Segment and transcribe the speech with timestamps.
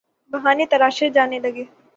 [0.31, 1.63] بہانے تراشے جانے لگے۔